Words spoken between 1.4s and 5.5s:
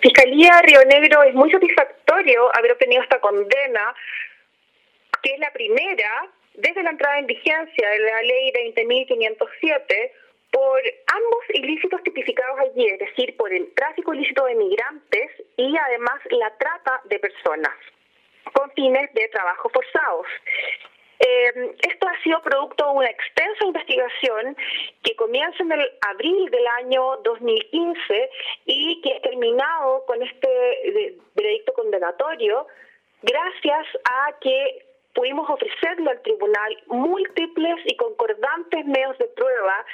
satisfactorio haber obtenido esta condena, que es